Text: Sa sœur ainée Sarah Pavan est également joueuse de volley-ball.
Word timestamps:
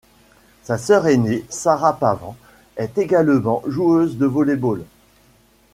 Sa 0.63 0.79
sœur 0.79 1.05
ainée 1.05 1.45
Sarah 1.49 1.99
Pavan 1.99 2.33
est 2.75 2.97
également 2.97 3.61
joueuse 3.67 4.17
de 4.17 4.25
volley-ball. 4.25 4.81